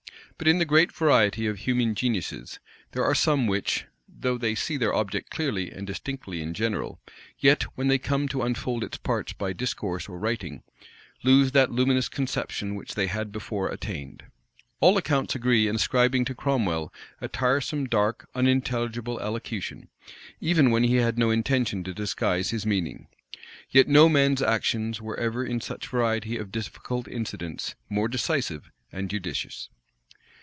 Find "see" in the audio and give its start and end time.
4.55-4.75